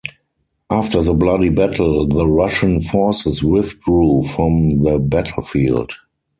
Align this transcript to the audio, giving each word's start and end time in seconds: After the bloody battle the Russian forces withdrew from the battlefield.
After 0.71 1.03
the 1.03 1.13
bloody 1.13 1.49
battle 1.49 2.07
the 2.07 2.25
Russian 2.25 2.81
forces 2.81 3.43
withdrew 3.43 4.23
from 4.23 4.81
the 4.81 4.97
battlefield. 4.97 5.93